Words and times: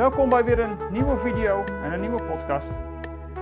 Welkom 0.00 0.28
bij 0.28 0.44
weer 0.44 0.58
een 0.58 0.92
nieuwe 0.92 1.16
video 1.16 1.64
en 1.64 1.92
een 1.92 2.00
nieuwe 2.00 2.22
podcast. 2.22 2.70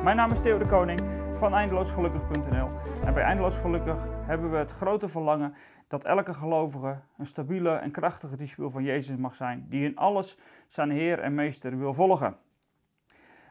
Mijn 0.03 0.17
naam 0.17 0.33
is 0.33 0.41
Theo 0.41 0.59
de 0.59 0.67
Koning 0.67 1.01
van 1.33 1.55
eindeloosgelukkig.nl 1.55 2.69
en 3.05 3.15
bij 3.15 3.23
Eindeloos 3.23 3.59
Gelukkig 3.59 3.99
hebben 4.27 4.51
we 4.51 4.57
het 4.57 4.71
grote 4.71 5.09
verlangen 5.09 5.55
dat 5.89 6.05
elke 6.05 6.35
gelovige 6.35 7.01
een 7.19 7.27
stabiele 7.27 7.71
en 7.71 7.91
krachtige 7.91 8.37
discipel 8.37 8.71
van 8.71 8.83
Jezus 8.83 9.17
mag 9.17 9.35
zijn, 9.35 9.67
die 9.69 9.85
in 9.85 9.97
alles 9.97 10.39
zijn 10.69 10.91
Heer 10.91 11.19
en 11.19 11.35
Meester 11.35 11.79
wil 11.79 11.95
volgen. 11.95 12.37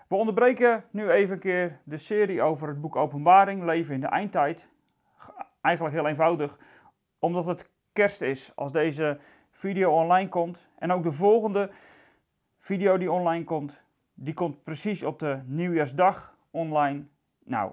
We 0.08 0.16
onderbreken 0.16 0.84
nu 0.92 1.10
even 1.10 1.34
een 1.34 1.40
keer 1.40 1.80
de 1.84 1.98
serie 1.98 2.42
over 2.42 2.68
het 2.68 2.82
boek 2.82 2.96
Openbaring, 2.96 3.64
Leven 3.64 3.94
in 3.94 4.02
de 4.02 4.08
Eindtijd. 4.08 4.68
Eigenlijk 5.62 5.96
heel 5.96 6.08
eenvoudig, 6.08 6.58
omdat 7.20 7.46
het 7.46 7.70
kerst 7.94 8.22
is 8.22 8.52
als 8.56 8.72
deze 8.72 9.20
video 9.52 9.92
online 9.92 10.30
komt. 10.30 10.68
En 10.78 10.92
ook 10.92 11.04
de 11.04 11.12
volgende 11.12 11.70
video 12.58 12.98
die 12.98 13.12
online 13.12 13.44
komt, 13.44 13.82
die 14.14 14.34
komt 14.34 14.64
precies 14.64 15.04
op 15.04 15.20
de 15.20 15.42
nieuwjaarsdag 15.46 16.38
online. 16.52 17.04
Nou, 17.44 17.72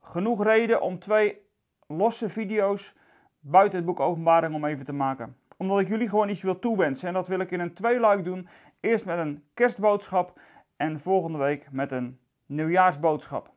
genoeg 0.00 0.44
reden 0.44 0.80
om 0.80 0.98
twee 0.98 1.40
losse 1.86 2.28
video's 2.28 2.94
buiten 3.40 3.76
het 3.76 3.86
boek 3.86 4.00
Openbaring 4.00 4.54
om 4.54 4.64
even 4.64 4.84
te 4.84 4.92
maken. 4.92 5.36
Omdat 5.56 5.80
ik 5.80 5.88
jullie 5.88 6.08
gewoon 6.08 6.28
iets 6.28 6.42
wil 6.42 6.58
toewensen. 6.58 7.08
En 7.08 7.14
dat 7.14 7.28
wil 7.28 7.40
ik 7.40 7.50
in 7.50 7.60
een 7.60 7.74
tweeluik 7.74 8.24
doen. 8.24 8.48
Eerst 8.80 9.04
met 9.04 9.18
een 9.18 9.44
kerstboodschap 9.54 10.40
en 10.76 11.00
volgende 11.00 11.38
week 11.38 11.70
met 11.70 11.92
een 11.92 12.18
nieuwjaarsboodschap. 12.46 13.50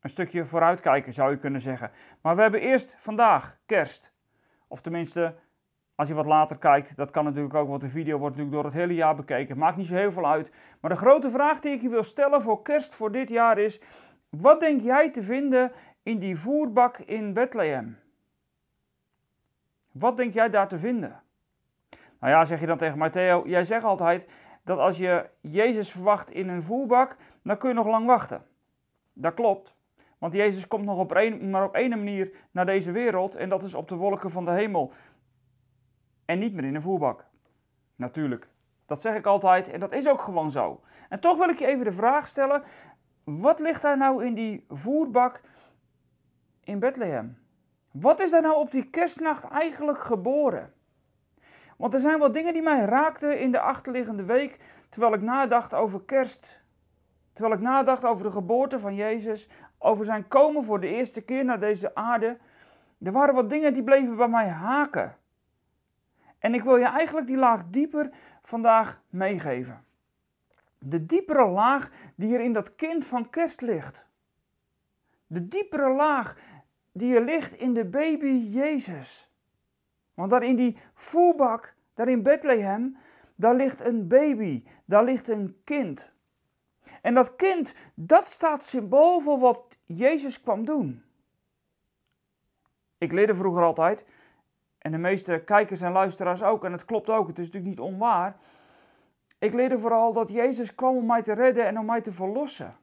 Een 0.00 0.10
stukje 0.10 0.44
vooruitkijken 0.44 1.12
zou 1.12 1.30
je 1.30 1.38
kunnen 1.38 1.60
zeggen. 1.60 1.90
Maar 2.20 2.36
we 2.36 2.42
hebben 2.42 2.60
eerst 2.60 2.94
vandaag 2.98 3.58
kerst. 3.66 4.12
Of 4.68 4.80
tenminste, 4.80 5.34
als 6.00 6.08
je 6.08 6.14
wat 6.14 6.26
later 6.26 6.58
kijkt, 6.58 6.96
dat 6.96 7.10
kan 7.10 7.24
natuurlijk 7.24 7.54
ook, 7.54 7.68
want 7.68 7.80
de 7.80 7.88
video 7.88 8.18
wordt 8.18 8.36
natuurlijk 8.36 8.62
door 8.62 8.72
het 8.72 8.80
hele 8.80 8.94
jaar 8.94 9.14
bekeken. 9.14 9.58
Maakt 9.58 9.76
niet 9.76 9.86
zo 9.86 9.94
heel 9.94 10.12
veel 10.12 10.26
uit. 10.26 10.50
Maar 10.80 10.90
de 10.90 10.96
grote 10.96 11.30
vraag 11.30 11.60
die 11.60 11.72
ik 11.72 11.82
je 11.82 11.88
wil 11.88 12.02
stellen 12.02 12.42
voor 12.42 12.62
kerst 12.62 12.94
voor 12.94 13.12
dit 13.12 13.28
jaar 13.28 13.58
is: 13.58 13.80
wat 14.28 14.60
denk 14.60 14.80
jij 14.80 15.10
te 15.10 15.22
vinden 15.22 15.72
in 16.02 16.18
die 16.18 16.38
voerbak 16.38 16.98
in 16.98 17.32
Bethlehem? 17.32 17.98
Wat 19.92 20.16
denk 20.16 20.34
jij 20.34 20.50
daar 20.50 20.68
te 20.68 20.78
vinden? 20.78 21.22
Nou 22.20 22.32
ja, 22.32 22.44
zeg 22.44 22.60
je 22.60 22.66
dan 22.66 22.78
tegen 22.78 22.98
mij, 22.98 23.10
Theo, 23.10 23.42
jij 23.46 23.64
zegt 23.64 23.84
altijd 23.84 24.28
dat 24.64 24.78
als 24.78 24.96
je 24.96 25.28
Jezus 25.40 25.90
verwacht 25.90 26.30
in 26.30 26.48
een 26.48 26.62
voerbak, 26.62 27.16
dan 27.42 27.58
kun 27.58 27.68
je 27.68 27.74
nog 27.74 27.86
lang 27.86 28.06
wachten. 28.06 28.46
Dat 29.12 29.34
klopt. 29.34 29.74
Want 30.18 30.34
Jezus 30.34 30.66
komt 30.66 30.84
nog 30.84 30.98
op 30.98 31.14
een, 31.14 31.50
maar 31.50 31.64
op 31.64 31.74
één 31.74 31.88
manier 31.88 32.30
naar 32.50 32.66
deze 32.66 32.92
wereld 32.92 33.34
en 33.34 33.48
dat 33.48 33.62
is 33.62 33.74
op 33.74 33.88
de 33.88 33.94
wolken 33.94 34.30
van 34.30 34.44
de 34.44 34.50
hemel. 34.50 34.92
En 36.30 36.38
niet 36.38 36.54
meer 36.54 36.64
in 36.64 36.74
een 36.74 36.82
voerbak. 36.82 37.24
Natuurlijk. 37.96 38.48
Dat 38.86 39.00
zeg 39.00 39.14
ik 39.14 39.26
altijd 39.26 39.68
en 39.68 39.80
dat 39.80 39.92
is 39.92 40.08
ook 40.08 40.20
gewoon 40.20 40.50
zo. 40.50 40.80
En 41.08 41.20
toch 41.20 41.38
wil 41.38 41.48
ik 41.48 41.58
je 41.58 41.66
even 41.66 41.84
de 41.84 41.92
vraag 41.92 42.28
stellen: 42.28 42.62
wat 43.24 43.60
ligt 43.60 43.82
daar 43.82 43.96
nou 43.96 44.24
in 44.24 44.34
die 44.34 44.64
voerbak 44.68 45.40
in 46.64 46.78
Bethlehem? 46.78 47.38
Wat 47.90 48.20
is 48.20 48.30
daar 48.30 48.42
nou 48.42 48.54
op 48.54 48.70
die 48.70 48.90
kerstnacht 48.90 49.44
eigenlijk 49.44 49.98
geboren? 49.98 50.72
Want 51.76 51.94
er 51.94 52.00
zijn 52.00 52.18
wat 52.18 52.34
dingen 52.34 52.52
die 52.52 52.62
mij 52.62 52.84
raakten 52.84 53.40
in 53.40 53.52
de 53.52 53.60
achterliggende 53.60 54.24
week 54.24 54.58
terwijl 54.88 55.14
ik 55.14 55.22
nadacht 55.22 55.74
over 55.74 56.02
kerst. 56.04 56.60
Terwijl 57.32 57.54
ik 57.54 57.60
nadacht 57.60 58.04
over 58.04 58.24
de 58.24 58.30
geboorte 58.30 58.78
van 58.78 58.94
Jezus, 58.94 59.48
over 59.78 60.04
zijn 60.04 60.28
komen 60.28 60.64
voor 60.64 60.80
de 60.80 60.88
eerste 60.88 61.22
keer 61.22 61.44
naar 61.44 61.60
deze 61.60 61.94
aarde. 61.94 62.38
Er 63.02 63.12
waren 63.12 63.34
wat 63.34 63.50
dingen 63.50 63.72
die 63.72 63.84
bleven 63.84 64.16
bij 64.16 64.28
mij 64.28 64.48
haken. 64.48 65.18
En 66.40 66.54
ik 66.54 66.62
wil 66.62 66.76
je 66.76 66.86
eigenlijk 66.86 67.26
die 67.26 67.36
laag 67.36 67.64
dieper 67.66 68.10
vandaag 68.42 69.02
meegeven. 69.08 69.84
De 70.78 71.06
diepere 71.06 71.46
laag 71.46 71.90
die 72.14 72.34
er 72.34 72.40
in 72.40 72.52
dat 72.52 72.74
kind 72.74 73.04
van 73.04 73.30
kerst 73.30 73.60
ligt. 73.60 74.04
De 75.26 75.48
diepere 75.48 75.94
laag 75.94 76.36
die 76.92 77.14
er 77.14 77.24
ligt 77.24 77.52
in 77.52 77.74
de 77.74 77.86
baby 77.86 78.50
Jezus. 78.52 79.30
Want 80.14 80.30
daar 80.30 80.42
in 80.42 80.56
die 80.56 80.78
voerbak, 80.94 81.74
daar 81.94 82.08
in 82.08 82.22
Bethlehem, 82.22 82.96
daar 83.34 83.54
ligt 83.54 83.80
een 83.80 84.08
baby, 84.08 84.64
daar 84.84 85.04
ligt 85.04 85.28
een 85.28 85.60
kind. 85.64 86.10
En 87.02 87.14
dat 87.14 87.36
kind, 87.36 87.74
dat 87.94 88.30
staat 88.30 88.62
symbool 88.62 89.20
voor 89.20 89.38
wat 89.38 89.78
Jezus 89.86 90.40
kwam 90.40 90.64
doen. 90.64 91.02
Ik 92.98 93.12
leerde 93.12 93.34
vroeger 93.34 93.62
altijd, 93.62 94.04
en 94.80 94.92
de 94.92 94.98
meeste 94.98 95.42
kijkers 95.44 95.80
en 95.80 95.92
luisteraars 95.92 96.42
ook, 96.42 96.64
en 96.64 96.72
het 96.72 96.84
klopt 96.84 97.08
ook, 97.08 97.28
het 97.28 97.38
is 97.38 97.44
natuurlijk 97.44 97.78
niet 97.78 97.86
onwaar. 97.86 98.36
Ik 99.38 99.52
leerde 99.52 99.78
vooral 99.78 100.12
dat 100.12 100.30
Jezus 100.30 100.74
kwam 100.74 100.96
om 100.96 101.06
mij 101.06 101.22
te 101.22 101.32
redden 101.32 101.66
en 101.66 101.78
om 101.78 101.86
mij 101.86 102.00
te 102.00 102.12
verlossen. 102.12 102.76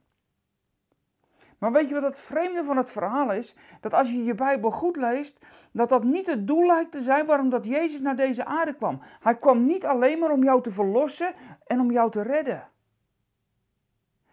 Maar 1.58 1.72
weet 1.72 1.88
je 1.88 1.94
wat 1.94 2.04
het 2.04 2.20
vreemde 2.20 2.64
van 2.64 2.78
het 2.78 2.92
verhaal 2.92 3.32
is? 3.32 3.56
Dat 3.82 3.94
als 3.94 4.10
je 4.10 4.24
je 4.24 4.36
Bijbel 4.36 4.72
goed 4.72 4.96
leest, 4.96 5.40
dat 5.72 5.90
dat 5.90 6.04
niet 6.04 6.28
het 6.28 6.48
doel 6.48 6.66
lijkt 6.66 6.92
te 6.92 7.04
zijn 7.04 7.26
waarom 7.26 7.50
dat 7.50 7.66
Jezus 7.66 8.00
naar 8.00 8.16
deze 8.16 8.46
aarde 8.46 8.76
kwam. 8.76 9.02
Hij 9.20 9.38
kwam 9.38 9.66
niet 9.66 9.86
alleen 9.86 10.20
maar 10.20 10.32
om 10.32 10.44
jou 10.44 10.62
te 10.62 10.72
verlossen 10.72 11.34
en 11.66 11.80
om 11.80 11.92
jou 11.92 12.12
te 12.12 12.22
redden. 12.22 12.70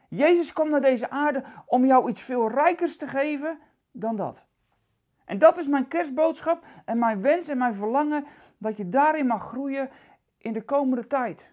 Jezus 0.09 0.53
kwam 0.53 0.71
naar 0.71 0.81
deze 0.81 1.11
aarde 1.11 1.45
om 1.67 1.85
jou 1.85 2.09
iets 2.11 2.23
veel 2.23 2.51
rijkers 2.51 2.97
te 2.97 3.09
geven 3.09 3.59
dan 3.91 4.17
dat. 4.17 4.47
En 5.25 5.39
dat 5.39 5.59
is 5.59 5.67
mijn 5.67 5.89
kerstboodschap 5.89 6.67
en 6.85 6.99
mijn 6.99 7.21
wens 7.21 7.49
en 7.49 7.59
mijn 7.59 7.75
verlangen 7.75 8.27
dat 8.59 8.77
je 8.77 8.89
daarin 8.89 9.27
mag 9.27 9.43
groeien 9.43 9.91
in 10.39 10.53
de 10.53 10.63
komende 10.63 11.07
tijd. 11.07 11.53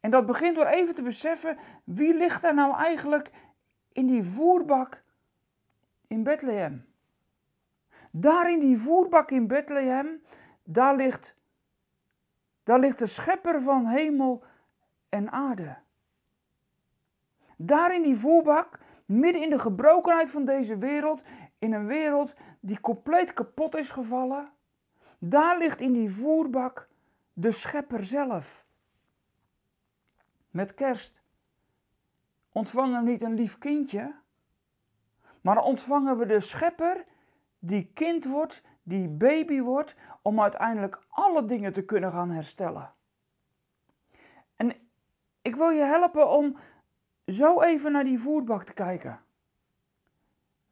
En 0.00 0.10
dat 0.10 0.26
begint 0.26 0.56
door 0.56 0.66
even 0.66 0.94
te 0.94 1.02
beseffen 1.02 1.58
wie 1.84 2.14
ligt 2.14 2.42
daar 2.42 2.54
nou 2.54 2.74
eigenlijk 2.74 3.30
in 3.92 4.06
die 4.06 4.24
voerbak 4.24 5.02
in 6.06 6.22
Bethlehem. 6.22 6.86
Daar 8.10 8.50
in 8.50 8.60
die 8.60 8.78
voerbak 8.78 9.30
in 9.30 9.46
Bethlehem, 9.46 10.22
daar 10.64 10.96
ligt, 10.96 11.34
daar 12.62 12.78
ligt 12.78 12.98
de 12.98 13.06
schepper 13.06 13.62
van 13.62 13.86
hemel 13.86 14.44
en 15.08 15.30
aarde. 15.30 15.76
Daar 17.56 17.94
in 17.94 18.02
die 18.02 18.16
voerbak, 18.16 18.78
midden 19.06 19.42
in 19.42 19.50
de 19.50 19.58
gebrokenheid 19.58 20.30
van 20.30 20.44
deze 20.44 20.78
wereld, 20.78 21.22
in 21.58 21.72
een 21.72 21.86
wereld 21.86 22.34
die 22.60 22.80
compleet 22.80 23.32
kapot 23.32 23.76
is 23.76 23.90
gevallen, 23.90 24.52
daar 25.18 25.58
ligt 25.58 25.80
in 25.80 25.92
die 25.92 26.10
voerbak 26.10 26.88
de 27.32 27.52
schepper 27.52 28.04
zelf. 28.04 28.66
Met 30.50 30.74
kerst 30.74 31.20
ontvangen 32.52 33.04
we 33.04 33.10
niet 33.10 33.22
een 33.22 33.34
lief 33.34 33.58
kindje, 33.58 34.14
maar 35.40 35.62
ontvangen 35.62 36.18
we 36.18 36.26
de 36.26 36.40
schepper 36.40 37.04
die 37.58 37.90
kind 37.94 38.24
wordt, 38.24 38.62
die 38.82 39.08
baby 39.08 39.60
wordt, 39.60 39.96
om 40.22 40.40
uiteindelijk 40.40 41.02
alle 41.08 41.44
dingen 41.44 41.72
te 41.72 41.84
kunnen 41.84 42.12
gaan 42.12 42.30
herstellen. 42.30 42.92
En 44.56 44.72
ik 45.42 45.56
wil 45.56 45.70
je 45.70 45.82
helpen 45.82 46.30
om 46.30 46.56
zo 47.26 47.60
even 47.62 47.92
naar 47.92 48.04
die 48.04 48.18
voerbak 48.18 48.64
te 48.64 48.72
kijken. 48.72 49.20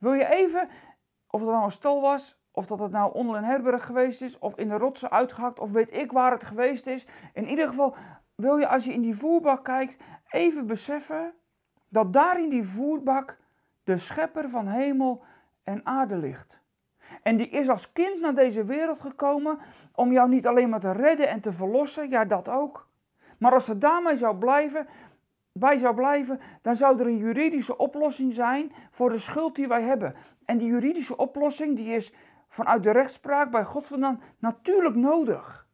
Wil 0.07 0.15
je 0.15 0.35
even, 0.35 0.69
of 1.31 1.41
het 1.41 1.51
nou 1.51 1.65
een 1.65 1.71
stal 1.71 2.01
was, 2.01 2.39
of 2.51 2.67
dat 2.67 2.79
het 2.79 2.91
nou 2.91 3.15
onder 3.15 3.37
een 3.37 3.45
herberg 3.45 3.87
geweest 3.87 4.23
is, 4.23 4.39
of 4.39 4.57
in 4.57 4.69
de 4.69 4.79
rotsen 4.79 5.11
uitgehakt, 5.11 5.59
of 5.59 5.71
weet 5.71 5.97
ik 5.97 6.13
waar 6.13 6.33
het 6.33 6.45
geweest 6.45 6.87
is. 6.87 7.07
In 7.33 7.49
ieder 7.49 7.69
geval 7.69 7.97
wil 8.35 8.57
je 8.57 8.69
als 8.69 8.85
je 8.85 8.93
in 8.93 9.01
die 9.01 9.17
voerbak 9.17 9.65
kijkt, 9.65 10.03
even 10.31 10.67
beseffen 10.67 11.35
dat 11.89 12.13
daar 12.13 12.41
in 12.41 12.49
die 12.49 12.65
voerbak 12.65 13.39
de 13.85 13.99
schepper 13.99 14.51
van 14.51 14.67
hemel 14.67 15.23
en 15.63 15.87
aarde 15.87 16.17
ligt. 16.17 16.61
En 17.23 17.37
die 17.37 17.49
is 17.49 17.69
als 17.69 17.93
kind 17.93 18.21
naar 18.21 18.35
deze 18.35 18.65
wereld 18.65 19.01
gekomen 19.01 19.59
om 19.95 20.13
jou 20.13 20.29
niet 20.29 20.47
alleen 20.47 20.69
maar 20.69 20.81
te 20.81 20.93
redden 20.93 21.29
en 21.29 21.41
te 21.41 21.53
verlossen, 21.53 22.11
ja 22.11 22.25
dat 22.25 22.49
ook. 22.49 22.89
Maar 23.39 23.53
als 23.53 23.65
ze 23.65 23.79
daarmee 23.79 24.17
zou 24.17 24.37
blijven, 24.37 24.87
bij 25.59 25.79
zou 25.79 25.95
blijven, 25.95 26.41
dan 26.63 26.77
zou 26.77 27.01
er 27.01 27.07
een 27.07 27.17
juridische 27.17 27.77
oplossing 27.77 28.33
zijn 28.33 28.73
voor 28.91 29.11
de 29.11 29.19
schuld 29.19 29.55
die 29.55 29.69
wij 29.69 29.83
hebben. 29.83 30.15
En 30.45 30.59
die 30.59 30.69
juridische 30.69 31.17
oplossing 31.17 31.77
die 31.77 31.95
is 31.95 32.13
vanuit 32.49 32.83
de 32.83 32.91
rechtspraak 32.91 33.51
bij 33.51 33.65
God 33.65 33.87
vandaan 33.87 34.23
natuurlijk 34.39 34.95
nodig. 34.95 35.67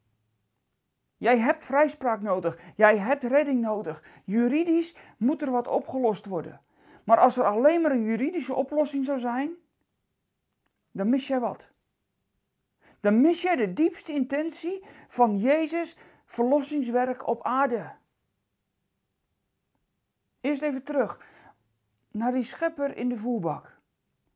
Jij 1.16 1.38
hebt 1.38 1.64
vrijspraak 1.64 2.20
nodig. 2.20 2.58
Jij 2.76 2.98
hebt 2.98 3.22
redding 3.22 3.60
nodig. 3.60 4.02
Juridisch 4.24 4.96
moet 5.16 5.42
er 5.42 5.50
wat 5.50 5.68
opgelost 5.68 6.26
worden. 6.26 6.60
Maar 7.04 7.18
als 7.18 7.36
er 7.36 7.44
alleen 7.44 7.80
maar 7.80 7.90
een 7.90 8.04
juridische 8.04 8.54
oplossing 8.54 9.04
zou 9.04 9.18
zijn, 9.18 9.52
dan 10.90 11.08
mis 11.08 11.26
jij 11.26 11.40
wat. 11.40 11.70
Dan 13.00 13.20
mis 13.20 13.42
jij 13.42 13.56
de 13.56 13.72
diepste 13.72 14.12
intentie 14.12 14.84
van 15.08 15.38
Jezus' 15.38 15.96
verlossingswerk 16.24 17.26
op 17.26 17.42
aarde. 17.42 17.92
Eerst 20.42 20.62
even 20.62 20.82
terug 20.82 21.18
naar 22.10 22.32
die 22.32 22.42
schepper 22.42 22.96
in 22.96 23.08
de 23.08 23.16
voerbak. 23.16 23.80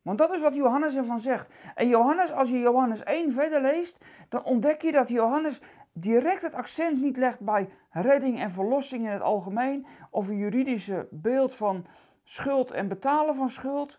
Want 0.02 0.18
dat 0.18 0.32
is 0.32 0.40
wat 0.40 0.54
Johannes 0.54 0.94
ervan 0.94 1.20
zegt. 1.20 1.48
En 1.74 1.88
Johannes, 1.88 2.32
als 2.32 2.50
je 2.50 2.58
Johannes 2.58 3.02
1 3.02 3.32
verder 3.32 3.60
leest, 3.60 3.98
dan 4.28 4.44
ontdek 4.44 4.82
je 4.82 4.92
dat 4.92 5.08
Johannes 5.08 5.60
direct 5.92 6.42
het 6.42 6.54
accent 6.54 7.00
niet 7.00 7.16
legt 7.16 7.40
bij 7.40 7.70
redding 7.90 8.40
en 8.40 8.50
verlossing 8.50 9.04
in 9.04 9.10
het 9.10 9.22
algemeen 9.22 9.86
of 10.10 10.28
een 10.28 10.36
juridische 10.36 11.08
beeld 11.10 11.54
van 11.54 11.86
schuld 12.24 12.70
en 12.70 12.88
betalen 12.88 13.34
van 13.34 13.50
schuld. 13.50 13.98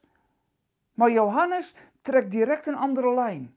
Maar 0.93 1.11
Johannes 1.11 1.73
trekt 2.01 2.31
direct 2.31 2.67
een 2.67 2.75
andere 2.75 3.13
lijn. 3.13 3.55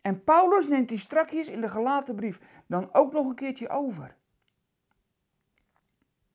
En 0.00 0.24
Paulus 0.24 0.68
neemt 0.68 0.88
die 0.88 0.98
strakjes 0.98 1.48
in 1.48 1.60
de 1.60 1.68
gelaten 1.68 2.14
brief 2.14 2.40
dan 2.66 2.88
ook 2.92 3.12
nog 3.12 3.26
een 3.26 3.34
keertje 3.34 3.68
over. 3.68 4.16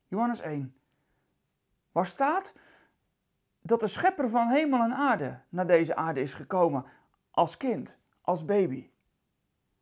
Johannes 0.08 0.40
1. 0.40 0.74
Waar 1.94 2.06
staat 2.06 2.52
dat 3.60 3.80
de 3.80 3.88
schepper 3.88 4.30
van 4.30 4.48
hemel 4.48 4.80
en 4.80 4.94
aarde 4.94 5.40
naar 5.48 5.66
deze 5.66 5.96
aarde 5.96 6.20
is 6.20 6.34
gekomen 6.34 6.84
als 7.30 7.56
kind, 7.56 7.96
als 8.20 8.44
baby. 8.44 8.90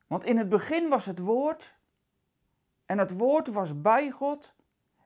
Want 0.06 0.25
in 0.25 0.37
het 0.38 0.49
begin 0.49 0.88
was 0.88 1.05
het 1.05 1.19
woord 1.19 1.75
en 2.87 2.99
het 2.99 3.17
woord 3.17 3.49
was 3.49 3.81
bij 3.81 4.11
God 4.11 4.55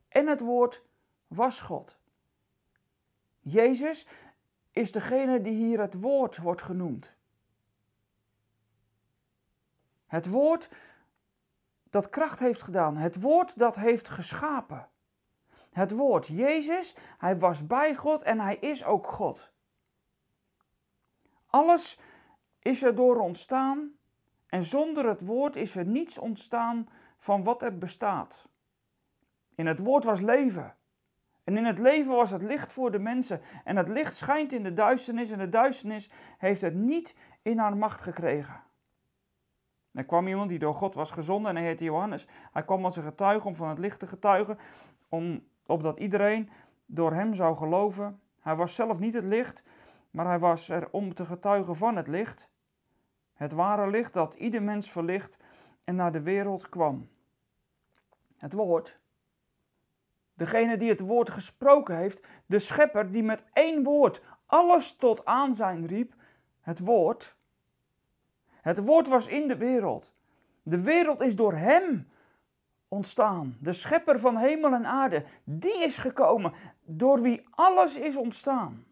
en 0.09 0.27
het 0.27 0.41
woord 0.41 0.83
was 1.27 1.61
God. 1.61 1.99
Jezus 3.41 4.07
is 4.71 4.93
degene 4.93 5.41
die 5.41 5.55
hier 5.55 5.81
het 5.81 6.01
woord 6.01 6.37
wordt 6.37 6.63
genoemd. 6.63 7.13
Het 10.07 10.27
woord 10.27 10.71
dat 11.91 12.11
kracht 12.11 12.39
heeft 12.39 12.63
gedaan, 12.63 12.97
het 12.97 13.21
woord 13.21 13.59
dat 13.59 13.75
heeft 13.75 14.09
geschapen. 14.09 14.89
Het 15.77 15.91
woord 15.91 16.27
Jezus, 16.27 16.97
hij 17.19 17.39
was 17.39 17.67
bij 17.67 17.95
God 17.95 18.23
en 18.23 18.41
hij 18.41 18.57
is 18.57 18.85
ook 18.85 19.07
God. 19.07 19.53
Alles 21.47 22.01
is 22.59 22.83
er 22.83 22.95
door 22.95 23.21
ontstaan 23.21 23.93
en 24.47 24.65
zonder 24.65 25.09
het 25.09 25.21
woord 25.21 25.57
is 25.57 25.77
er 25.77 25.87
niets 25.87 26.19
ontstaan 26.19 26.89
van 27.19 27.45
wat 27.45 27.63
er 27.63 27.79
bestaat. 27.79 28.49
In 29.55 29.67
het 29.67 29.79
woord 29.79 30.05
was 30.05 30.21
leven. 30.21 30.77
En 31.45 31.57
in 31.57 31.65
het 31.65 31.79
leven 31.79 32.13
was 32.13 32.31
het 32.31 32.43
licht 32.43 32.73
voor 32.73 32.91
de 32.91 32.99
mensen. 32.99 33.41
En 33.65 33.77
het 33.77 33.89
licht 33.89 34.15
schijnt 34.15 34.53
in 34.53 34.63
de 34.63 34.75
duisternis 34.75 35.31
en 35.31 35.39
de 35.39 35.49
duisternis 35.49 36.11
heeft 36.39 36.61
het 36.61 36.75
niet 36.75 37.15
in 37.43 37.59
haar 37.59 37.77
macht 37.77 38.01
gekregen. 38.01 38.63
Er 39.93 40.05
kwam 40.05 40.29
iemand 40.29 40.49
die 40.49 40.59
door 40.59 40.75
God 40.75 40.95
was 40.95 41.11
gezonden 41.11 41.51
en 41.51 41.57
hij 41.57 41.65
heette 41.65 41.85
Johannes. 41.85 42.27
Hij 42.53 42.65
kwam 42.65 42.85
als 42.85 42.97
een 42.97 43.03
getuige 43.03 43.49
om 43.49 43.57
van 43.57 43.69
het 43.69 43.79
licht 43.79 43.99
te 43.99 44.07
getuigen, 44.07 44.59
om, 45.09 45.43
opdat 45.67 45.99
iedereen 45.99 46.51
door 46.87 47.13
hem 47.13 47.35
zou 47.35 47.57
geloven. 47.57 48.21
Hij 48.41 48.57
was 48.57 48.75
zelf 48.75 48.99
niet 48.99 49.15
het 49.15 49.25
licht, 49.25 49.63
maar 50.11 50.27
hij 50.27 50.39
was 50.39 50.69
er 50.69 50.89
om 50.91 51.15
te 51.15 51.25
getuigen 51.25 51.77
van 51.77 51.97
het 51.97 52.07
licht. 52.07 52.49
Het 53.35 53.53
ware 53.53 53.91
licht 53.91 54.13
dat 54.13 54.35
ieder 54.35 54.63
mens 54.63 54.93
verlicht 54.93 55.37
en 55.85 55.95
naar 55.95 56.13
de 56.13 56.23
wereld 56.23 56.69
kwam. 56.69 57.09
Het 58.37 58.53
woord. 58.53 58.99
Degene 60.35 60.77
die 60.77 60.89
het 60.89 61.01
woord 61.01 61.31
gesproken 61.31 61.97
heeft, 61.97 62.27
de 62.47 62.59
schepper 62.59 63.13
die 63.13 63.23
met 63.23 63.45
één 63.53 63.83
woord 63.83 64.23
alles 64.47 64.97
tot 64.97 65.25
aanzijn 65.25 65.87
riep, 65.87 66.15
het 66.61 66.79
woord. 66.79 67.37
Het 68.61 68.79
woord 68.79 69.09
was 69.09 69.27
in 69.27 69.49
de 69.49 69.57
wereld. 69.57 70.13
De 70.63 70.83
wereld 70.83 71.21
is 71.21 71.37
door 71.37 71.55
hem 71.55 72.09
ontstaan. 72.89 73.57
De 73.61 73.73
schepper 73.73 74.21
van 74.21 74.37
hemel 74.37 74.73
en 74.73 74.87
aarde, 74.87 75.25
die 75.45 75.85
is 75.85 75.97
gekomen, 75.97 76.53
door 76.85 77.21
wie 77.21 77.43
alles 77.51 77.97
is 77.97 78.17
ontstaan. 78.17 78.87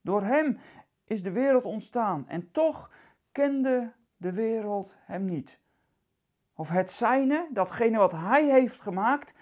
Door 0.00 0.22
hem 0.22 0.58
is 1.04 1.22
de 1.22 1.30
wereld 1.30 1.64
ontstaan 1.64 2.28
en 2.28 2.50
toch 2.50 2.90
kende 3.32 3.92
de 4.16 4.32
wereld 4.32 4.92
hem 5.04 5.24
niet. 5.24 5.58
Of 6.54 6.68
het 6.68 6.90
zijne, 6.90 7.48
datgene 7.50 7.98
wat 7.98 8.12
hij 8.12 8.44
heeft 8.44 8.80
gemaakt, 8.80 9.34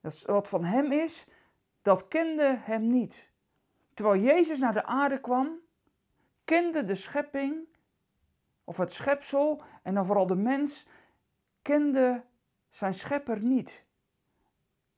dat 0.00 0.22
wat 0.22 0.48
van 0.48 0.64
hem 0.64 0.92
is, 0.92 1.26
dat 1.82 2.08
kende 2.08 2.58
hem 2.62 2.90
niet. 2.90 3.30
Terwijl 3.94 4.22
Jezus 4.22 4.58
naar 4.58 4.72
de 4.72 4.84
aarde 4.84 5.20
kwam, 5.20 5.58
kende 6.44 6.84
de 6.84 6.94
schepping, 6.94 7.68
of 8.64 8.76
het 8.76 8.92
schepsel, 8.92 9.62
en 9.82 9.94
dan 9.94 10.06
vooral 10.06 10.26
de 10.26 10.36
mens, 10.36 10.86
kende 11.66 12.24
zijn 12.70 12.94
schepper 12.94 13.40
niet. 13.40 13.84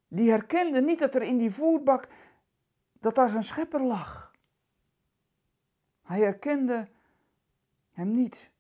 Die 0.09 0.31
herkende 0.31 0.81
niet 0.81 0.99
dat 0.99 1.15
er 1.15 1.23
in 1.23 1.39
die 1.39 1.51
voerbak, 1.51 2.09
dat 2.93 3.15
daar 3.15 3.29
zijn 3.29 3.45
schepper 3.45 3.83
lag. 3.83 4.33
Hij 6.03 6.21
herkende 6.21 6.89
hem 7.93 8.11
niet. 8.11 8.51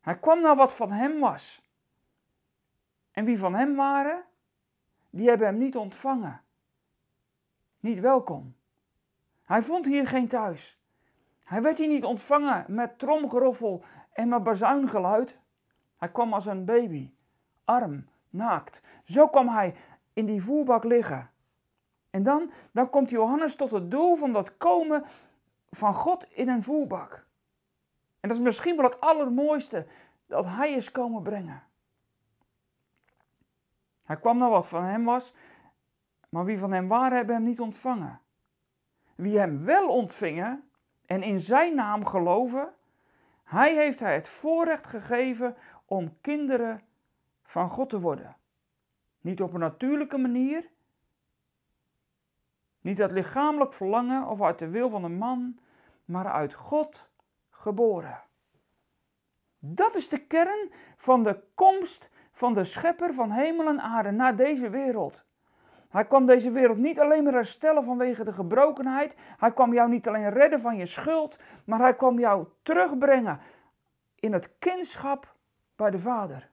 Hij 0.00 0.18
kwam 0.18 0.40
naar 0.40 0.56
wat 0.56 0.74
van 0.74 0.90
hem 0.90 1.20
was. 1.20 1.62
En 3.10 3.24
wie 3.24 3.38
van 3.38 3.54
hem 3.54 3.76
waren, 3.76 4.24
die 5.10 5.28
hebben 5.28 5.46
hem 5.46 5.58
niet 5.58 5.76
ontvangen. 5.76 6.42
Niet 7.80 8.00
welkom. 8.00 8.56
Hij 9.44 9.62
vond 9.62 9.86
hier 9.86 10.06
geen 10.06 10.28
thuis. 10.28 10.80
Hij 11.44 11.62
werd 11.62 11.78
hier 11.78 11.88
niet 11.88 12.04
ontvangen 12.04 12.64
met 12.68 12.98
tromgeroffel 12.98 13.84
en 14.12 14.28
met 14.28 14.42
bazuingeluid. 14.42 15.38
Hij 15.98 16.10
kwam 16.10 16.32
als 16.32 16.46
een 16.46 16.64
baby, 16.64 17.10
arm, 17.64 18.08
naakt. 18.30 18.82
Zo 19.04 19.28
kwam 19.28 19.48
hij 19.48 19.74
in 20.12 20.26
die 20.26 20.42
voerbak 20.42 20.84
liggen. 20.84 21.30
En 22.10 22.22
dan, 22.22 22.50
dan 22.72 22.90
komt 22.90 23.10
Johannes 23.10 23.56
tot 23.56 23.70
het 23.70 23.90
doel 23.90 24.16
van 24.16 24.32
dat 24.32 24.56
komen 24.56 25.04
van 25.70 25.94
God 25.94 26.26
in 26.30 26.48
een 26.48 26.62
voerbak. 26.62 27.26
En 28.20 28.28
dat 28.28 28.38
is 28.38 28.44
misschien 28.44 28.76
wel 28.76 28.84
het 28.84 29.00
allermooiste 29.00 29.86
dat 30.26 30.44
hij 30.44 30.72
is 30.72 30.90
komen 30.90 31.22
brengen. 31.22 31.62
Hij 34.02 34.16
kwam 34.16 34.38
naar 34.38 34.50
wat 34.50 34.68
van 34.68 34.84
hem 34.84 35.04
was, 35.04 35.34
maar 36.28 36.44
wie 36.44 36.58
van 36.58 36.72
hem 36.72 36.88
waren, 36.88 37.16
hebben 37.16 37.34
hem 37.34 37.44
niet 37.44 37.60
ontvangen. 37.60 38.20
Wie 39.14 39.38
hem 39.38 39.64
wel 39.64 39.88
ontvingen 39.88 40.70
en 41.06 41.22
in 41.22 41.40
zijn 41.40 41.74
naam 41.74 42.06
geloven, 42.06 42.74
hij 43.44 43.74
heeft 43.74 44.00
hij 44.00 44.14
het 44.14 44.28
voorrecht 44.28 44.86
gegeven 44.86 45.56
om 45.88 46.20
kinderen 46.20 46.82
van 47.42 47.70
God 47.70 47.90
te 47.90 48.00
worden. 48.00 48.36
Niet 49.20 49.42
op 49.42 49.52
een 49.52 49.60
natuurlijke 49.60 50.18
manier, 50.18 50.70
niet 52.80 53.00
uit 53.00 53.10
lichamelijk 53.10 53.72
verlangen 53.72 54.26
of 54.26 54.42
uit 54.42 54.58
de 54.58 54.68
wil 54.68 54.90
van 54.90 55.04
een 55.04 55.18
man, 55.18 55.58
maar 56.04 56.30
uit 56.30 56.54
God 56.54 57.08
geboren. 57.50 58.22
Dat 59.58 59.94
is 59.94 60.08
de 60.08 60.26
kern 60.26 60.72
van 60.96 61.22
de 61.22 61.42
komst 61.54 62.10
van 62.32 62.54
de 62.54 62.64
schepper 62.64 63.14
van 63.14 63.30
hemel 63.30 63.68
en 63.68 63.80
aarde 63.80 64.10
naar 64.10 64.36
deze 64.36 64.70
wereld. 64.70 65.24
Hij 65.88 66.06
kwam 66.06 66.26
deze 66.26 66.50
wereld 66.50 66.78
niet 66.78 67.00
alleen 67.00 67.24
maar 67.24 67.32
herstellen 67.32 67.84
vanwege 67.84 68.24
de 68.24 68.32
gebrokenheid. 68.32 69.14
Hij 69.18 69.52
kwam 69.52 69.72
jou 69.72 69.88
niet 69.88 70.08
alleen 70.08 70.30
redden 70.30 70.60
van 70.60 70.76
je 70.76 70.86
schuld, 70.86 71.38
maar 71.64 71.78
hij 71.78 71.96
kwam 71.96 72.18
jou 72.18 72.46
terugbrengen 72.62 73.40
in 74.14 74.32
het 74.32 74.58
kindschap 74.58 75.36
bij 75.78 75.90
de 75.90 75.98
Vader. 75.98 76.50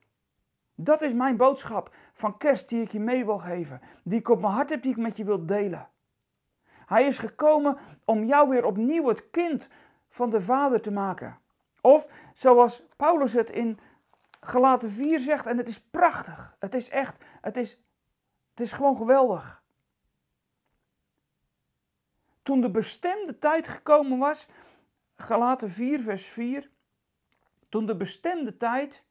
Dat 0.76 1.02
is 1.02 1.14
mijn 1.14 1.38
boodschap 1.38 1.96
van 2.14 2.38
kerst 2.38 2.70
die 2.70 2.82
ik 2.82 2.92
je 2.92 3.00
mee 3.00 3.26
wil 3.26 3.38
geven, 3.38 3.82
die 4.04 4.20
ik 4.20 4.30
op 4.30 4.42
mijn 4.42 4.54
hart 4.54 4.70
heb, 4.70 4.82
die 4.82 4.92
ik 4.92 4.98
met 4.98 5.18
je 5.18 5.24
wil 5.24 5.46
delen. 5.46 5.90
Hij 6.66 7.06
is 7.06 7.18
gekomen 7.18 7.78
om 8.06 8.24
jou 8.24 8.50
weer 8.50 8.66
opnieuw 8.66 9.08
het 9.08 9.30
kind 9.30 9.70
van 10.08 10.30
de 10.30 10.42
Vader 10.42 10.82
te 10.82 10.92
maken. 10.92 11.40
Of 11.82 12.10
zoals 12.34 12.84
Paulus 12.96 13.34
het 13.34 13.50
in 13.50 13.80
Galaten 14.40 14.92
4 14.92 15.20
zegt, 15.20 15.46
en 15.46 15.58
het 15.58 15.68
is 15.68 15.82
prachtig. 15.82 16.56
Het 16.60 16.76
is 16.76 16.90
echt, 16.90 17.16
het 17.42 17.58
is, 17.58 17.72
het 18.50 18.60
is 18.60 18.72
gewoon 18.72 18.98
geweldig. 18.98 19.64
Toen 22.44 22.62
de 22.62 22.72
bestemde 22.72 23.38
tijd 23.38 23.68
gekomen 23.68 24.18
was, 24.18 24.48
Galaten 25.16 25.70
4, 25.70 26.00
vers 26.00 26.26
4, 26.26 26.72
toen 27.70 27.86
de 27.86 27.98
bestemde 27.98 28.58
tijd, 28.58 29.05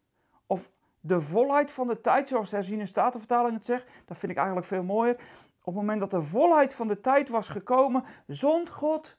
of 0.47 0.71
de 1.01 1.21
volheid 1.21 1.71
van 1.71 1.87
de 1.87 2.01
tijd, 2.01 2.29
zoals 2.29 2.51
de 2.51 2.57
herziene 2.57 2.87
statenvertaling 2.87 3.55
het 3.55 3.65
zegt, 3.65 3.87
dat 4.05 4.19
vind 4.19 4.33
ik 4.33 4.39
eigenlijk 4.39 4.67
veel 4.67 4.83
mooier. 4.83 5.15
Op 5.59 5.65
het 5.65 5.75
moment 5.75 6.01
dat 6.01 6.11
de 6.11 6.23
volheid 6.23 6.75
van 6.75 6.89
de 6.89 7.01
tijd 7.01 7.29
was 7.29 7.49
gekomen, 7.49 8.05
zond 8.27 8.71
God 8.71 9.17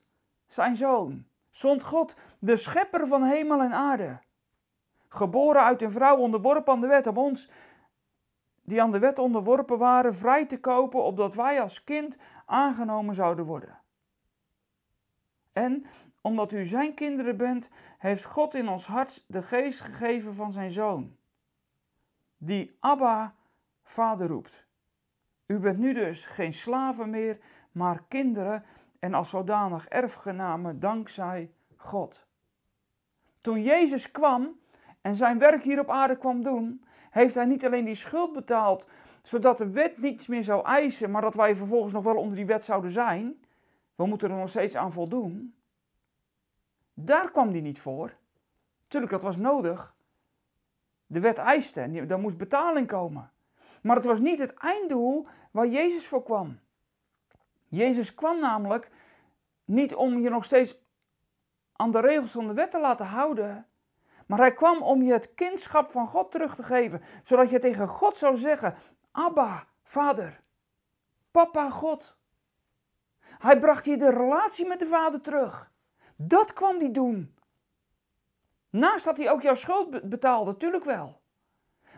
zijn 0.48 0.76
zoon. 0.76 1.26
Zond 1.50 1.84
God 1.84 2.16
de 2.40 2.58
schepper 2.58 3.08
van 3.08 3.24
hemel 3.24 3.62
en 3.62 3.74
aarde. 3.74 4.20
Geboren 5.08 5.64
uit 5.64 5.82
een 5.82 5.92
vrouw 5.92 6.18
onderworpen 6.18 6.74
aan 6.74 6.82
de 6.82 6.88
wet 6.88 7.08
om 7.08 7.18
ons, 7.18 7.50
die 8.64 8.82
aan 8.82 8.92
de 8.92 9.00
wet 9.00 9.20
onderworpen 9.20 9.78
waren, 9.78 10.16
vrij 10.16 10.46
te 10.46 10.60
kopen, 10.60 11.04
opdat 11.04 11.36
wij 11.36 11.62
als 11.62 11.84
kind 11.84 12.18
aangenomen 12.46 13.16
zouden 13.16 13.46
worden. 13.46 13.80
En 15.54 15.86
omdat 16.26 16.52
u 16.52 16.66
zijn 16.66 16.94
kinderen 16.94 17.38
bent, 17.38 17.70
heeft 17.98 18.24
God 18.24 18.54
in 18.54 18.70
ons 18.70 18.88
hart 18.88 19.24
de 19.28 19.42
geest 19.42 19.80
gegeven 19.80 20.34
van 20.34 20.52
zijn 20.52 20.72
zoon, 20.72 21.16
die 22.38 22.78
Abba, 22.80 23.36
vader 23.84 24.28
roept. 24.28 24.66
U 25.46 25.60
bent 25.60 25.78
nu 25.78 25.94
dus 25.94 26.26
geen 26.26 26.54
slaven 26.54 27.10
meer, 27.10 27.40
maar 27.72 28.04
kinderen 28.08 28.64
en 29.00 29.14
als 29.14 29.30
zodanig 29.30 29.88
erfgenamen 29.88 30.80
dankzij 30.80 31.52
God. 31.76 32.28
Toen 33.42 33.62
Jezus 33.62 34.12
kwam 34.12 34.60
en 35.02 35.16
zijn 35.16 35.40
werk 35.40 35.64
hier 35.64 35.80
op 35.80 35.90
aarde 35.90 36.18
kwam 36.18 36.44
doen, 36.44 36.86
heeft 37.10 37.36
hij 37.36 37.46
niet 37.46 37.66
alleen 37.66 37.86
die 37.86 37.96
schuld 37.96 38.34
betaald, 38.34 38.86
zodat 39.22 39.58
de 39.58 39.70
wet 39.70 39.98
niets 39.98 40.28
meer 40.28 40.44
zou 40.44 40.66
eisen, 40.66 41.12
maar 41.12 41.22
dat 41.22 41.36
wij 41.36 41.56
vervolgens 41.56 41.94
nog 41.94 42.04
wel 42.04 42.18
onder 42.18 42.36
die 42.36 42.46
wet 42.46 42.66
zouden 42.66 42.92
zijn. 42.92 43.40
We 43.96 44.06
moeten 44.06 44.32
er 44.32 44.38
nog 44.38 44.50
steeds 44.50 44.76
aan 44.76 44.94
voldoen. 44.94 45.55
Daar 46.98 47.32
kwam 47.32 47.50
hij 47.50 47.62
niet 47.62 47.80
voor. 47.80 48.14
Tuurlijk, 48.88 49.12
dat 49.12 49.24
was 49.24 49.38
nodig. 49.38 49.96
De 51.08 51.20
wet 51.20 51.38
eiste 51.38 51.82
en 51.82 52.08
daar 52.08 52.20
moest 52.20 52.38
betaling 52.38 52.88
komen. 52.88 53.32
Maar 53.82 53.96
het 53.96 54.06
was 54.06 54.20
niet 54.20 54.40
het 54.40 54.54
einddoel 54.54 55.28
waar 55.52 55.68
Jezus 55.68 56.08
voor 56.08 56.24
kwam. 56.24 56.60
Jezus 57.68 58.14
kwam 58.14 58.40
namelijk 58.40 58.92
niet 59.66 59.96
om 59.96 60.20
je 60.20 60.30
nog 60.30 60.46
steeds 60.46 60.78
aan 61.72 61.92
de 61.92 62.00
regels 62.00 62.32
van 62.32 62.48
de 62.48 62.54
wet 62.54 62.72
te 62.72 62.80
laten 62.80 63.06
houden. 63.06 63.68
Maar 64.26 64.40
hij 64.40 64.54
kwam 64.54 64.82
om 64.82 65.02
je 65.02 65.12
het 65.12 65.34
kindschap 65.34 65.92
van 65.92 66.08
God 66.08 66.32
terug 66.32 66.56
te 66.56 66.64
geven. 66.64 67.02
Zodat 67.24 67.50
je 67.50 67.60
tegen 67.60 67.88
God 67.88 68.18
zou 68.18 68.38
zeggen: 68.38 68.76
Abba, 69.12 69.68
vader. 69.84 70.42
Papa, 71.32 71.70
God. 71.70 72.18
Hij 73.22 73.60
bracht 73.60 73.86
je 73.86 73.98
de 73.98 74.10
relatie 74.10 74.68
met 74.68 74.80
de 74.80 74.86
vader 74.86 75.22
terug. 75.22 75.72
Dat 76.16 76.54
kwam 76.54 76.80
hij 76.80 76.92
doen. 76.92 77.36
Naast 78.70 79.06
dat 79.06 79.18
hij 79.18 79.32
ook 79.32 79.42
jouw 79.42 79.56
schuld 79.56 80.10
betaalde, 80.10 80.52
natuurlijk 80.52 80.84
wel. 80.84 81.22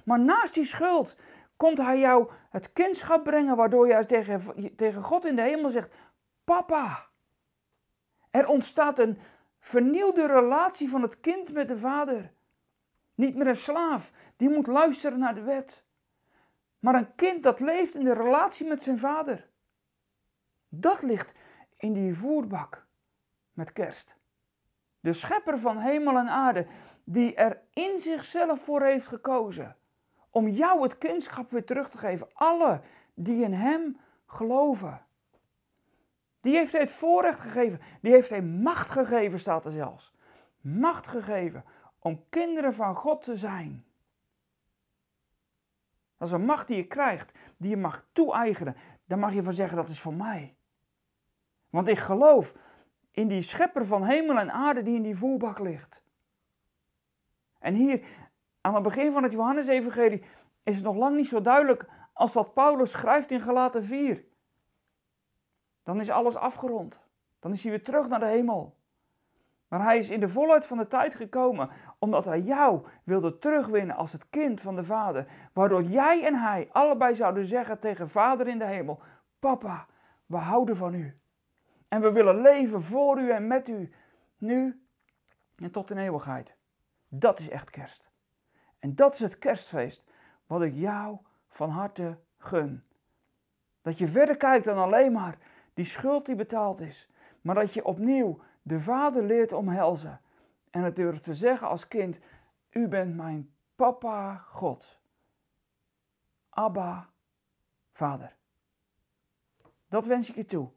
Maar 0.03 0.19
naast 0.19 0.53
die 0.53 0.65
schuld 0.65 1.15
komt 1.57 1.77
hij 1.77 1.99
jou 1.99 2.31
het 2.49 2.73
kindschap 2.73 3.23
brengen, 3.23 3.55
waardoor 3.55 3.87
je 3.87 4.05
tegen, 4.05 4.75
tegen 4.75 5.03
God 5.03 5.25
in 5.25 5.35
de 5.35 5.41
hemel 5.41 5.69
zegt: 5.69 5.93
Papa. 6.43 7.05
Er 8.31 8.47
ontstaat 8.47 8.99
een 8.99 9.19
vernieuwde 9.59 10.27
relatie 10.27 10.89
van 10.89 11.01
het 11.01 11.19
kind 11.19 11.53
met 11.53 11.67
de 11.67 11.77
vader. 11.77 12.33
Niet 13.15 13.35
meer 13.35 13.47
een 13.47 13.55
slaaf 13.55 14.11
die 14.35 14.49
moet 14.49 14.67
luisteren 14.67 15.19
naar 15.19 15.35
de 15.35 15.41
wet, 15.41 15.83
maar 16.79 16.95
een 16.95 17.15
kind 17.15 17.43
dat 17.43 17.59
leeft 17.59 17.95
in 17.95 18.03
de 18.03 18.13
relatie 18.13 18.67
met 18.67 18.81
zijn 18.81 18.97
vader. 18.97 19.49
Dat 20.69 21.01
ligt 21.01 21.33
in 21.77 21.93
die 21.93 22.15
voerbak 22.15 22.86
met 23.57 23.73
kerst. 23.73 24.15
De 24.99 25.13
schepper 25.13 25.59
van 25.59 25.77
hemel 25.77 26.17
en 26.17 26.29
aarde, 26.29 26.67
die 27.03 27.35
er 27.35 27.61
in 27.73 27.99
zichzelf 27.99 28.63
voor 28.63 28.83
heeft 28.83 29.07
gekozen 29.07 29.75
om 30.29 30.47
jou 30.47 30.81
het 30.81 30.97
kindschap 30.97 31.51
weer 31.51 31.65
terug 31.65 31.89
te 31.89 31.97
geven. 31.97 32.27
Alle 32.33 32.81
die 33.13 33.43
in 33.43 33.53
hem 33.53 33.99
geloven. 34.25 35.05
Die 36.41 36.55
heeft 36.55 36.71
hij 36.71 36.81
het 36.81 36.91
voorrecht 36.91 37.39
gegeven. 37.39 37.81
Die 38.01 38.11
heeft 38.11 38.29
hij 38.29 38.41
macht 38.41 38.89
gegeven, 38.89 39.39
staat 39.39 39.65
er 39.65 39.71
zelfs. 39.71 40.13
Macht 40.61 41.07
gegeven 41.07 41.63
om 41.99 42.23
kinderen 42.29 42.73
van 42.73 42.95
God 42.95 43.23
te 43.23 43.37
zijn. 43.37 43.85
Dat 46.17 46.27
is 46.27 46.33
een 46.33 46.45
macht 46.45 46.67
die 46.67 46.77
je 46.77 46.87
krijgt, 46.87 47.31
die 47.57 47.69
je 47.69 47.77
mag 47.77 48.05
toe-eigenen. 48.11 48.75
Daar 49.05 49.19
mag 49.19 49.33
je 49.33 49.43
van 49.43 49.53
zeggen, 49.53 49.77
dat 49.77 49.89
is 49.89 50.01
van 50.01 50.17
mij. 50.17 50.55
Want 51.69 51.87
ik 51.87 51.99
geloof 51.99 52.53
in 53.17 53.27
die 53.27 53.41
schepper 53.41 53.85
van 53.85 54.03
hemel 54.03 54.37
en 54.37 54.51
aarde 54.51 54.81
die 54.81 54.95
in 54.95 55.01
die 55.01 55.17
voerbak 55.17 55.59
ligt. 55.59 56.01
En 57.59 57.73
hier, 57.73 58.03
aan 58.61 58.73
het 58.73 58.83
begin 58.83 59.11
van 59.11 59.23
het 59.23 59.31
Johannesevangelie, 59.31 60.23
is 60.63 60.75
het 60.75 60.83
nog 60.83 60.95
lang 60.95 61.15
niet 61.15 61.27
zo 61.27 61.41
duidelijk 61.41 61.85
als 62.13 62.33
dat 62.33 62.53
Paulus 62.53 62.91
schrijft 62.91 63.31
in 63.31 63.41
Galaten 63.41 63.83
4. 63.83 64.23
Dan 65.83 65.99
is 65.99 66.09
alles 66.09 66.35
afgerond. 66.35 66.99
Dan 67.39 67.51
is 67.51 67.61
hij 67.61 67.71
weer 67.71 67.83
terug 67.83 68.07
naar 68.07 68.19
de 68.19 68.25
hemel. 68.25 68.75
Maar 69.67 69.83
hij 69.83 69.97
is 69.97 70.09
in 70.09 70.19
de 70.19 70.29
volheid 70.29 70.65
van 70.65 70.77
de 70.77 70.87
tijd 70.87 71.15
gekomen 71.15 71.69
omdat 71.99 72.25
hij 72.25 72.41
jou 72.41 72.85
wilde 73.03 73.37
terugwinnen 73.37 73.95
als 73.95 74.11
het 74.11 74.29
kind 74.29 74.61
van 74.61 74.75
de 74.75 74.83
Vader. 74.83 75.27
Waardoor 75.53 75.83
jij 75.83 76.23
en 76.25 76.35
hij 76.35 76.69
allebei 76.71 77.15
zouden 77.15 77.45
zeggen 77.45 77.79
tegen 77.79 78.09
Vader 78.09 78.47
in 78.47 78.59
de 78.59 78.65
hemel: 78.65 79.01
Papa, 79.39 79.87
we 80.25 80.37
houden 80.37 80.75
van 80.75 80.93
u. 80.93 81.19
En 81.87 82.01
we 82.01 82.11
willen 82.11 82.41
leven 82.41 82.81
voor 82.81 83.19
u 83.19 83.31
en 83.31 83.47
met 83.47 83.67
u, 83.67 83.93
nu 84.37 84.87
en 85.55 85.71
tot 85.71 85.89
in 85.89 85.97
eeuwigheid. 85.97 86.55
Dat 87.07 87.39
is 87.39 87.49
echt 87.49 87.69
kerst. 87.69 88.11
En 88.79 88.95
dat 88.95 89.13
is 89.13 89.19
het 89.19 89.37
kerstfeest 89.37 90.03
wat 90.45 90.61
ik 90.61 90.73
jou 90.73 91.17
van 91.47 91.69
harte 91.69 92.17
gun. 92.37 92.83
Dat 93.81 93.97
je 93.97 94.07
verder 94.07 94.37
kijkt 94.37 94.65
dan 94.65 94.77
alleen 94.77 95.11
maar 95.11 95.37
die 95.73 95.85
schuld 95.85 96.25
die 96.25 96.35
betaald 96.35 96.79
is, 96.79 97.09
maar 97.41 97.55
dat 97.55 97.73
je 97.73 97.85
opnieuw 97.85 98.39
de 98.61 98.79
Vader 98.79 99.23
leert 99.23 99.51
omhelzen 99.51 100.21
en 100.69 100.83
het 100.83 100.95
durft 100.95 101.23
te 101.23 101.35
zeggen 101.35 101.67
als 101.67 101.87
kind: 101.87 102.19
U 102.69 102.87
bent 102.87 103.15
mijn 103.15 103.53
papa 103.75 104.35
God. 104.35 104.99
Abba, 106.49 107.09
Vader. 107.91 108.35
Dat 109.87 110.05
wens 110.05 110.29
ik 110.29 110.35
je 110.35 110.45
toe. 110.45 110.69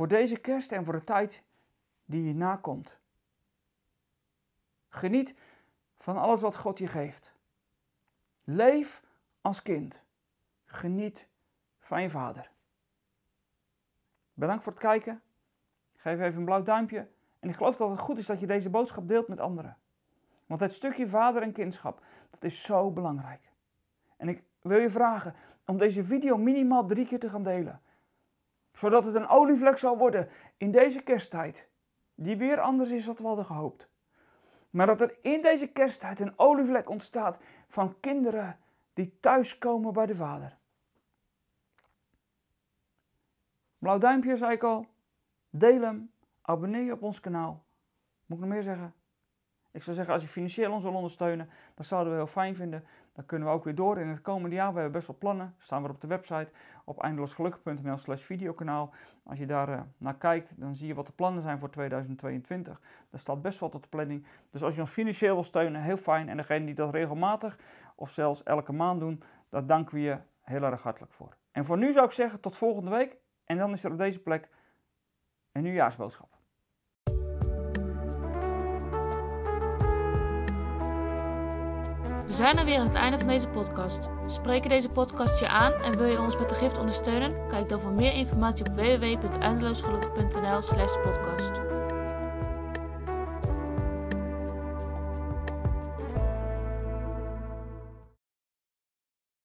Voor 0.00 0.08
deze 0.08 0.36
kerst 0.36 0.72
en 0.72 0.84
voor 0.84 0.92
de 0.92 1.04
tijd 1.04 1.42
die 2.04 2.24
je 2.24 2.34
nakomt. 2.34 2.98
Geniet 4.88 5.34
van 5.98 6.16
alles 6.16 6.40
wat 6.40 6.56
God 6.56 6.78
je 6.78 6.86
geeft. 6.86 7.32
Leef 8.44 9.02
als 9.40 9.62
kind. 9.62 10.02
Geniet 10.64 11.28
van 11.78 12.02
je 12.02 12.10
vader. 12.10 12.50
Bedankt 14.34 14.62
voor 14.64 14.72
het 14.72 14.80
kijken. 14.80 15.22
Geef 15.96 16.20
even 16.20 16.38
een 16.38 16.44
blauw 16.44 16.62
duimpje. 16.62 17.08
En 17.38 17.48
ik 17.48 17.54
geloof 17.54 17.76
dat 17.76 17.90
het 17.90 17.98
goed 17.98 18.18
is 18.18 18.26
dat 18.26 18.40
je 18.40 18.46
deze 18.46 18.70
boodschap 18.70 19.08
deelt 19.08 19.28
met 19.28 19.40
anderen. 19.40 19.76
Want 20.46 20.60
het 20.60 20.72
stukje 20.72 21.06
vader 21.06 21.42
en 21.42 21.52
kindschap, 21.52 22.04
dat 22.30 22.44
is 22.44 22.62
zo 22.62 22.90
belangrijk. 22.90 23.52
En 24.16 24.28
ik 24.28 24.44
wil 24.60 24.78
je 24.78 24.90
vragen 24.90 25.34
om 25.66 25.78
deze 25.78 26.04
video 26.04 26.36
minimaal 26.36 26.86
drie 26.86 27.06
keer 27.06 27.18
te 27.18 27.30
gaan 27.30 27.42
delen. 27.42 27.80
Zodat 28.80 29.04
het 29.04 29.14
een 29.14 29.28
olievlek 29.28 29.78
zal 29.78 29.98
worden 29.98 30.28
in 30.56 30.70
deze 30.70 31.02
kersttijd. 31.02 31.68
Die 32.14 32.36
weer 32.36 32.60
anders 32.60 32.90
is 32.90 33.04
dan 33.04 33.14
we 33.14 33.26
hadden 33.26 33.44
gehoopt. 33.44 33.88
Maar 34.70 34.86
dat 34.86 35.00
er 35.00 35.18
in 35.22 35.42
deze 35.42 35.66
kersttijd 35.66 36.20
een 36.20 36.38
olievlek 36.38 36.88
ontstaat 36.88 37.38
van 37.68 38.00
kinderen 38.00 38.58
die 38.92 39.18
thuiskomen 39.20 39.92
bij 39.92 40.06
de 40.06 40.14
Vader. 40.14 40.56
Blauw 43.78 43.98
duimpje, 43.98 44.36
zei 44.36 44.52
ik 44.52 44.62
al. 44.62 44.86
Deel 45.50 45.80
hem. 45.80 46.12
Abonneer 46.40 46.84
je 46.84 46.92
op 46.92 47.02
ons 47.02 47.20
kanaal. 47.20 47.64
Moet 48.26 48.38
ik 48.38 48.44
nog 48.44 48.54
meer 48.54 48.62
zeggen? 48.62 48.94
Ik 49.70 49.82
zou 49.82 49.96
zeggen, 49.96 50.14
als 50.14 50.22
je 50.22 50.28
financieel 50.28 50.72
ons 50.72 50.84
wil 50.84 50.94
ondersteunen, 50.94 51.50
dan 51.74 51.84
zouden 51.84 52.12
we 52.12 52.18
heel 52.18 52.26
fijn 52.26 52.54
vinden. 52.54 52.84
Dan 53.12 53.26
kunnen 53.26 53.48
we 53.48 53.54
ook 53.54 53.64
weer 53.64 53.74
door 53.74 53.98
in 53.98 54.08
het 54.08 54.20
komende 54.20 54.56
jaar. 54.56 54.68
We 54.68 54.74
hebben 54.74 54.92
best 54.92 55.06
wel 55.06 55.16
plannen. 55.18 55.54
Staan 55.58 55.82
we 55.82 55.88
op 55.88 56.00
de 56.00 56.06
website 56.06 56.50
op 56.84 57.02
eindeloosgelukkig.nl 57.02 57.96
slash 57.96 58.22
videokanaal. 58.22 58.92
Als 59.22 59.38
je 59.38 59.46
daar 59.46 59.68
uh, 59.68 59.80
naar 59.98 60.16
kijkt, 60.16 60.52
dan 60.56 60.74
zie 60.74 60.86
je 60.86 60.94
wat 60.94 61.06
de 61.06 61.12
plannen 61.12 61.42
zijn 61.42 61.58
voor 61.58 61.70
2022. 61.70 62.80
Daar 63.10 63.20
staat 63.20 63.42
best 63.42 63.60
wel 63.60 63.68
tot 63.68 63.82
de 63.82 63.88
planning. 63.88 64.26
Dus 64.50 64.62
als 64.62 64.74
je 64.74 64.80
ons 64.80 64.90
financieel 64.90 65.34
wil 65.34 65.44
steunen, 65.44 65.82
heel 65.82 65.96
fijn. 65.96 66.28
En 66.28 66.36
degene 66.36 66.64
die 66.64 66.74
dat 66.74 66.94
regelmatig 66.94 67.58
of 67.94 68.10
zelfs 68.10 68.42
elke 68.42 68.72
maand 68.72 69.00
doen, 69.00 69.22
daar 69.48 69.66
danken 69.66 69.94
we 69.94 70.00
je 70.00 70.18
heel 70.40 70.62
erg 70.62 70.82
hartelijk 70.82 71.12
voor. 71.12 71.36
En 71.52 71.64
voor 71.64 71.78
nu 71.78 71.92
zou 71.92 72.06
ik 72.06 72.12
zeggen, 72.12 72.40
tot 72.40 72.56
volgende 72.56 72.90
week. 72.90 73.16
En 73.44 73.56
dan 73.56 73.72
is 73.72 73.84
er 73.84 73.90
op 73.90 73.98
deze 73.98 74.22
plek 74.22 74.48
een 75.52 75.62
nieuwjaarsboodschap. 75.62 76.39
We 82.30 82.36
zijn 82.36 82.58
er 82.58 82.64
weer 82.64 82.78
aan 82.78 82.86
het 82.86 82.94
einde 82.94 83.18
van 83.18 83.26
deze 83.26 83.46
podcast. 83.46 84.08
Spreken 84.26 84.68
deze 84.68 84.88
podcast 84.88 85.38
je 85.38 85.48
aan 85.48 85.72
en 85.72 85.96
wil 85.96 86.06
je 86.06 86.20
ons 86.20 86.38
met 86.38 86.48
de 86.48 86.54
gift 86.54 86.78
ondersteunen? 86.78 87.48
Kijk 87.48 87.68
dan 87.68 87.80
voor 87.80 87.92
meer 87.92 88.12
informatie 88.12 88.66
op 88.66 88.74
www.eindeloosgelukkig.nl 88.74 90.62
slash 90.62 90.92
podcast. 91.02 91.69